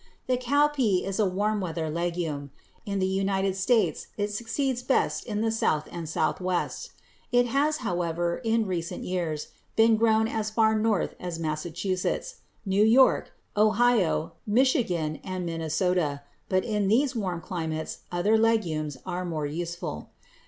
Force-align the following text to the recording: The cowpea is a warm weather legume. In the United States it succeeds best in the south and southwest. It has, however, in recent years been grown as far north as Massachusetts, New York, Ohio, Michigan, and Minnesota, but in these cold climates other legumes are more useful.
The 0.25 0.35
cowpea 0.35 1.05
is 1.05 1.19
a 1.19 1.27
warm 1.29 1.61
weather 1.61 1.87
legume. 1.87 2.49
In 2.87 2.97
the 2.97 3.05
United 3.05 3.55
States 3.55 4.07
it 4.17 4.29
succeeds 4.33 4.81
best 4.81 5.23
in 5.27 5.41
the 5.41 5.51
south 5.51 5.87
and 5.91 6.09
southwest. 6.09 6.89
It 7.31 7.45
has, 7.45 7.77
however, 7.85 8.41
in 8.43 8.65
recent 8.65 9.03
years 9.03 9.49
been 9.75 9.97
grown 9.97 10.27
as 10.27 10.49
far 10.49 10.73
north 10.75 11.13
as 11.19 11.37
Massachusetts, 11.37 12.37
New 12.65 12.83
York, 12.83 13.33
Ohio, 13.55 14.33
Michigan, 14.47 15.19
and 15.23 15.45
Minnesota, 15.45 16.23
but 16.49 16.65
in 16.65 16.87
these 16.87 17.13
cold 17.13 17.43
climates 17.43 17.99
other 18.11 18.39
legumes 18.39 18.97
are 19.05 19.23
more 19.23 19.45
useful. 19.45 20.09